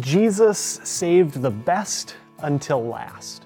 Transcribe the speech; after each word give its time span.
Jesus 0.00 0.58
saved 0.58 1.40
the 1.40 1.50
best 1.50 2.16
until 2.38 2.84
last. 2.84 3.44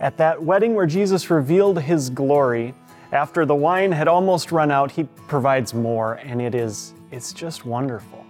At 0.00 0.16
that 0.16 0.42
wedding 0.42 0.74
where 0.74 0.86
Jesus 0.86 1.28
revealed 1.30 1.80
his 1.80 2.08
glory, 2.10 2.74
after 3.12 3.44
the 3.44 3.54
wine 3.54 3.92
had 3.92 4.08
almost 4.08 4.52
run 4.52 4.70
out, 4.70 4.90
he 4.90 5.04
provides 5.26 5.74
more, 5.74 6.14
and 6.14 6.40
it 6.40 6.54
is 6.54 6.94
it's 7.10 7.32
just 7.32 7.64
wonderful. 7.64 8.24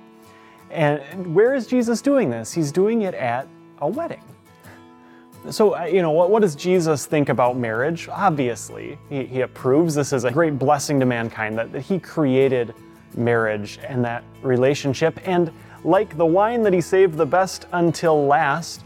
And 0.70 1.34
where 1.34 1.54
is 1.54 1.66
Jesus 1.66 2.00
doing 2.00 2.30
this? 2.30 2.52
He's 2.52 2.70
doing 2.70 3.02
it 3.02 3.14
at 3.14 3.48
a 3.80 3.88
wedding. 3.88 4.22
So, 5.50 5.76
uh, 5.76 5.84
you 5.84 6.02
know, 6.02 6.10
what, 6.10 6.30
what 6.30 6.42
does 6.42 6.54
Jesus 6.54 7.06
think 7.06 7.28
about 7.28 7.56
marriage? 7.56 8.08
Obviously, 8.08 8.98
he, 9.08 9.24
he 9.24 9.40
approves 9.40 9.94
this 9.94 10.12
is 10.12 10.24
a 10.24 10.30
great 10.30 10.58
blessing 10.58 11.00
to 11.00 11.06
mankind 11.06 11.56
that, 11.58 11.72
that 11.72 11.80
he 11.80 11.98
created 11.98 12.74
marriage 13.16 13.78
and 13.86 14.04
that 14.04 14.24
relationship. 14.42 15.18
And 15.26 15.52
like 15.84 16.16
the 16.16 16.26
wine 16.26 16.62
that 16.62 16.72
he 16.72 16.80
saved 16.80 17.16
the 17.16 17.26
best 17.26 17.66
until 17.72 18.26
last, 18.26 18.82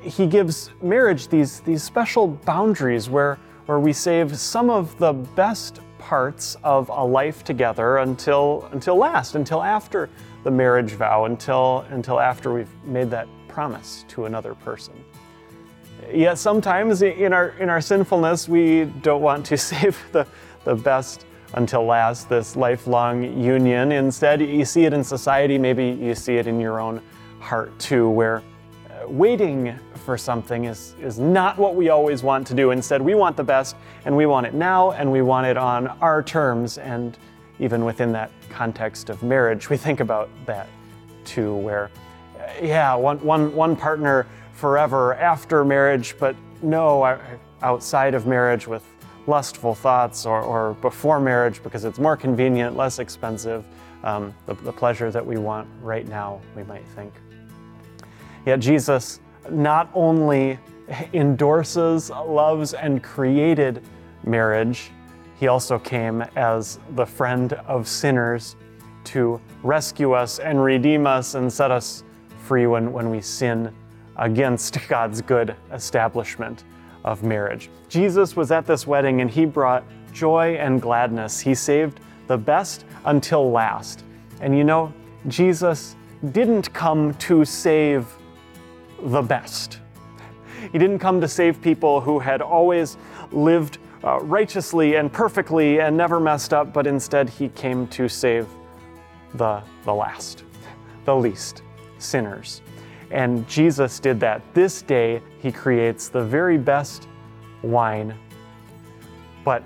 he 0.00 0.26
gives 0.26 0.70
marriage 0.82 1.28
these, 1.28 1.60
these 1.60 1.82
special 1.82 2.26
boundaries 2.26 3.08
where, 3.08 3.38
where 3.66 3.78
we 3.78 3.92
save 3.92 4.36
some 4.36 4.70
of 4.70 4.98
the 4.98 5.12
best 5.12 5.80
parts 5.98 6.56
of 6.64 6.88
a 6.88 7.04
life 7.04 7.44
together 7.44 7.98
until, 7.98 8.68
until 8.72 8.96
last, 8.96 9.36
until 9.36 9.62
after 9.62 10.10
the 10.42 10.50
marriage 10.50 10.92
vow, 10.92 11.26
until, 11.26 11.86
until 11.90 12.18
after 12.18 12.52
we've 12.52 12.84
made 12.84 13.10
that 13.10 13.28
promise 13.46 14.04
to 14.08 14.24
another 14.24 14.54
person. 14.54 14.92
Yet 16.12 16.38
sometimes 16.38 17.02
in 17.02 17.32
our, 17.32 17.50
in 17.60 17.68
our 17.68 17.80
sinfulness, 17.80 18.48
we 18.48 18.86
don't 19.02 19.22
want 19.22 19.46
to 19.46 19.56
save 19.70 19.96
the, 20.10 20.26
the 20.64 20.74
best 20.74 21.26
until 21.54 21.84
last, 21.84 22.28
this 22.28 22.56
lifelong 22.56 23.38
union. 23.40 23.92
Instead, 23.92 24.40
you 24.40 24.64
see 24.64 24.84
it 24.84 24.92
in 24.92 25.04
society, 25.04 25.58
maybe 25.58 25.90
you 25.90 26.14
see 26.14 26.36
it 26.36 26.46
in 26.46 26.58
your 26.58 26.80
own 26.80 27.00
heart 27.40 27.76
too, 27.78 28.08
where 28.08 28.42
uh, 28.90 29.08
waiting 29.08 29.78
for 30.04 30.16
something 30.16 30.64
is, 30.64 30.94
is 31.00 31.18
not 31.18 31.58
what 31.58 31.74
we 31.74 31.88
always 31.88 32.22
want 32.22 32.46
to 32.46 32.54
do. 32.54 32.70
Instead, 32.70 33.02
we 33.02 33.14
want 33.14 33.36
the 33.36 33.44
best 33.44 33.76
and 34.04 34.16
we 34.16 34.26
want 34.26 34.46
it 34.46 34.54
now 34.54 34.92
and 34.92 35.10
we 35.10 35.22
want 35.22 35.46
it 35.46 35.56
on 35.56 35.88
our 36.00 36.22
terms. 36.22 36.78
And 36.78 37.16
even 37.58 37.84
within 37.84 38.12
that 38.12 38.30
context 38.48 39.10
of 39.10 39.22
marriage, 39.22 39.70
we 39.70 39.76
think 39.76 40.00
about 40.00 40.28
that 40.46 40.68
too, 41.24 41.54
where, 41.56 41.90
uh, 42.38 42.48
yeah, 42.62 42.94
one, 42.94 43.18
one, 43.18 43.54
one 43.54 43.76
partner 43.76 44.26
forever 44.52 45.14
after 45.14 45.64
marriage, 45.64 46.16
but 46.18 46.34
no, 46.62 47.18
outside 47.62 48.14
of 48.14 48.26
marriage 48.26 48.66
with 48.66 48.84
lustful 49.26 49.74
thoughts 49.74 50.26
or, 50.26 50.40
or 50.40 50.74
before 50.74 51.20
marriage 51.20 51.62
because 51.62 51.84
it's 51.84 51.98
more 51.98 52.16
convenient, 52.16 52.76
less 52.76 52.98
expensive, 52.98 53.64
um, 54.04 54.34
the, 54.46 54.54
the 54.54 54.72
pleasure 54.72 55.10
that 55.10 55.24
we 55.24 55.36
want 55.36 55.68
right 55.80 56.08
now, 56.08 56.40
we 56.56 56.62
might 56.64 56.86
think. 56.88 57.12
Yet 58.46 58.60
Jesus 58.60 59.20
not 59.50 59.90
only 59.94 60.58
endorses, 61.12 62.10
loves, 62.10 62.74
and 62.74 63.02
created 63.02 63.82
marriage, 64.24 64.90
he 65.38 65.48
also 65.48 65.78
came 65.78 66.22
as 66.36 66.78
the 66.90 67.06
friend 67.06 67.52
of 67.66 67.88
sinners 67.88 68.56
to 69.04 69.40
rescue 69.62 70.12
us 70.12 70.38
and 70.38 70.62
redeem 70.62 71.06
us 71.06 71.34
and 71.34 71.52
set 71.52 71.70
us 71.70 72.04
free 72.44 72.66
when, 72.66 72.92
when 72.92 73.10
we 73.10 73.20
sin 73.20 73.72
against 74.16 74.78
God's 74.88 75.22
good 75.22 75.56
establishment 75.72 76.64
of 77.04 77.22
marriage. 77.22 77.70
Jesus 77.88 78.36
was 78.36 78.50
at 78.50 78.66
this 78.66 78.86
wedding 78.86 79.20
and 79.20 79.30
he 79.30 79.44
brought 79.44 79.84
joy 80.12 80.56
and 80.56 80.80
gladness. 80.80 81.40
He 81.40 81.54
saved 81.54 82.00
the 82.26 82.38
best 82.38 82.84
until 83.04 83.50
last. 83.50 84.04
And 84.40 84.56
you 84.56 84.64
know, 84.64 84.92
Jesus 85.28 85.96
didn't 86.32 86.72
come 86.72 87.14
to 87.14 87.44
save 87.44 88.06
the 89.04 89.22
best. 89.22 89.80
He 90.70 90.78
didn't 90.78 91.00
come 91.00 91.20
to 91.20 91.28
save 91.28 91.60
people 91.60 92.00
who 92.00 92.18
had 92.18 92.40
always 92.40 92.96
lived 93.32 93.78
uh, 94.04 94.20
righteously 94.20 94.96
and 94.96 95.12
perfectly 95.12 95.80
and 95.80 95.96
never 95.96 96.20
messed 96.20 96.52
up, 96.52 96.72
but 96.72 96.86
instead 96.86 97.28
he 97.28 97.48
came 97.50 97.86
to 97.88 98.08
save 98.08 98.46
the, 99.34 99.62
the 99.84 99.92
last, 99.92 100.44
the 101.04 101.14
least, 101.14 101.62
sinners. 101.98 102.62
And 103.12 103.46
Jesus 103.46 104.00
did 104.00 104.18
that. 104.20 104.42
This 104.54 104.80
day, 104.80 105.20
he 105.40 105.52
creates 105.52 106.08
the 106.08 106.24
very 106.24 106.56
best 106.56 107.06
wine. 107.62 108.14
But 109.44 109.62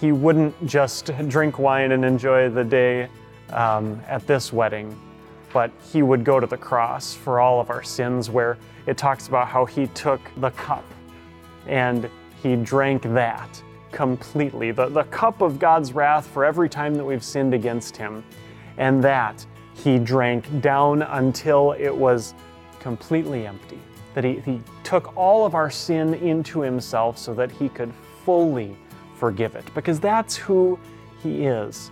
he 0.00 0.10
wouldn't 0.10 0.66
just 0.66 1.06
drink 1.28 1.58
wine 1.58 1.92
and 1.92 2.04
enjoy 2.04 2.50
the 2.50 2.64
day 2.64 3.08
um, 3.50 4.02
at 4.08 4.26
this 4.26 4.52
wedding, 4.52 4.98
but 5.52 5.70
he 5.92 6.02
would 6.02 6.24
go 6.24 6.40
to 6.40 6.46
the 6.46 6.56
cross 6.56 7.14
for 7.14 7.40
all 7.40 7.60
of 7.60 7.70
our 7.70 7.84
sins, 7.84 8.28
where 8.28 8.58
it 8.86 8.98
talks 8.98 9.28
about 9.28 9.46
how 9.46 9.64
he 9.64 9.86
took 9.88 10.20
the 10.38 10.50
cup 10.50 10.84
and 11.66 12.10
he 12.42 12.56
drank 12.56 13.02
that 13.02 13.62
completely 13.92 14.72
the, 14.72 14.88
the 14.88 15.04
cup 15.04 15.40
of 15.40 15.58
God's 15.58 15.92
wrath 15.92 16.26
for 16.26 16.44
every 16.44 16.68
time 16.68 16.96
that 16.96 17.04
we've 17.04 17.24
sinned 17.24 17.54
against 17.54 17.96
him. 17.96 18.24
And 18.76 19.02
that 19.04 19.44
he 19.74 19.98
drank 19.98 20.60
down 20.60 21.02
until 21.02 21.72
it 21.72 21.94
was 21.94 22.34
completely 22.80 23.46
empty, 23.46 23.78
that 24.14 24.24
he, 24.24 24.40
he 24.40 24.60
took 24.84 25.16
all 25.16 25.44
of 25.44 25.54
our 25.54 25.70
sin 25.70 26.14
into 26.14 26.60
himself 26.60 27.18
so 27.18 27.34
that 27.34 27.50
he 27.50 27.68
could 27.68 27.92
fully 28.24 28.76
forgive 29.14 29.54
it, 29.54 29.64
because 29.74 30.00
that's 30.00 30.36
who 30.36 30.78
he 31.22 31.46
is. 31.46 31.90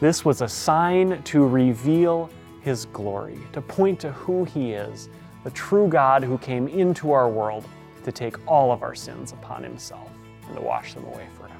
This 0.00 0.24
was 0.24 0.42
a 0.42 0.48
sign 0.48 1.22
to 1.24 1.46
reveal 1.46 2.30
his 2.60 2.86
glory, 2.86 3.38
to 3.52 3.60
point 3.60 4.00
to 4.00 4.12
who 4.12 4.44
he 4.44 4.72
is, 4.72 5.08
the 5.44 5.50
true 5.50 5.88
God 5.88 6.22
who 6.22 6.38
came 6.38 6.68
into 6.68 7.12
our 7.12 7.28
world 7.28 7.64
to 8.04 8.12
take 8.12 8.36
all 8.46 8.72
of 8.72 8.82
our 8.82 8.94
sins 8.94 9.32
upon 9.32 9.62
himself 9.62 10.10
and 10.46 10.56
to 10.56 10.62
wash 10.62 10.94
them 10.94 11.04
away 11.04 11.26
forever. 11.36 11.54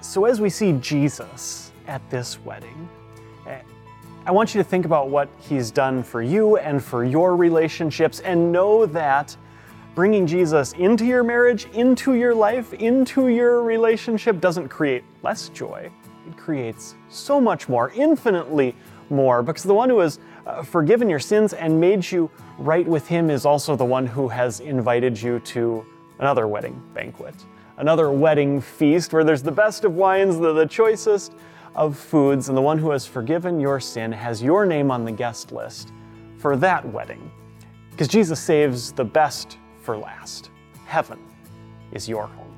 So, 0.00 0.24
as 0.24 0.40
we 0.40 0.50
see 0.50 0.72
Jesus 0.80 1.72
at 1.86 2.08
this 2.10 2.40
wedding, 2.40 2.88
I 4.24 4.30
want 4.30 4.54
you 4.54 4.62
to 4.62 4.68
think 4.68 4.84
about 4.84 5.10
what 5.10 5.28
He's 5.40 5.72
done 5.72 6.04
for 6.04 6.22
you 6.22 6.56
and 6.56 6.82
for 6.82 7.04
your 7.04 7.34
relationships 7.34 8.20
and 8.20 8.52
know 8.52 8.86
that 8.86 9.36
bringing 9.96 10.28
Jesus 10.28 10.74
into 10.74 11.04
your 11.04 11.24
marriage, 11.24 11.66
into 11.72 12.14
your 12.14 12.32
life, 12.32 12.72
into 12.74 13.26
your 13.26 13.64
relationship 13.64 14.40
doesn't 14.40 14.68
create 14.68 15.02
less 15.24 15.48
joy. 15.48 15.90
It 16.28 16.36
creates 16.36 16.94
so 17.08 17.40
much 17.40 17.68
more, 17.68 17.90
infinitely 17.96 18.76
more, 19.10 19.42
because 19.42 19.64
the 19.64 19.74
one 19.74 19.90
who 19.90 19.98
has 19.98 20.20
uh, 20.46 20.62
forgiven 20.62 21.10
your 21.10 21.18
sins 21.18 21.52
and 21.52 21.80
made 21.80 22.08
you 22.08 22.30
right 22.58 22.86
with 22.86 23.08
Him 23.08 23.28
is 23.28 23.44
also 23.44 23.74
the 23.74 23.84
one 23.84 24.06
who 24.06 24.28
has 24.28 24.60
invited 24.60 25.20
you 25.20 25.40
to 25.40 25.84
another 26.20 26.46
wedding 26.46 26.80
banquet, 26.94 27.34
another 27.78 28.12
wedding 28.12 28.60
feast 28.60 29.12
where 29.12 29.24
there's 29.24 29.42
the 29.42 29.50
best 29.50 29.84
of 29.84 29.96
wines, 29.96 30.38
the, 30.38 30.52
the 30.52 30.66
choicest 30.66 31.32
of 31.74 31.96
foods, 31.96 32.48
and 32.48 32.56
the 32.56 32.62
one 32.62 32.78
who 32.78 32.90
has 32.90 33.06
forgiven 33.06 33.60
your 33.60 33.80
sin 33.80 34.12
has 34.12 34.42
your 34.42 34.66
name 34.66 34.90
on 34.90 35.04
the 35.04 35.12
guest 35.12 35.52
list 35.52 35.92
for 36.38 36.56
that 36.56 36.84
wedding. 36.92 37.30
Because 37.90 38.08
Jesus 38.08 38.40
saves 38.40 38.92
the 38.92 39.04
best 39.04 39.58
for 39.80 39.96
last. 39.96 40.50
Heaven 40.86 41.18
is 41.92 42.08
your 42.08 42.26
home. 42.26 42.48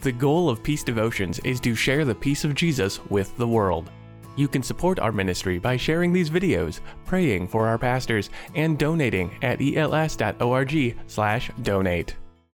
The 0.00 0.12
goal 0.12 0.50
of 0.50 0.62
Peace 0.62 0.84
Devotions 0.84 1.38
is 1.40 1.58
to 1.60 1.74
share 1.74 2.04
the 2.04 2.14
peace 2.14 2.44
of 2.44 2.54
Jesus 2.54 3.04
with 3.06 3.36
the 3.36 3.48
world. 3.48 3.90
You 4.36 4.48
can 4.48 4.62
support 4.62 4.98
our 4.98 5.12
ministry 5.12 5.58
by 5.58 5.78
sharing 5.78 6.12
these 6.12 6.28
videos, 6.28 6.80
praying 7.06 7.48
for 7.48 7.66
our 7.66 7.78
pastors, 7.78 8.28
and 8.54 8.78
donating 8.78 9.30
at 9.42 9.58
els.org/donate. 9.60 12.16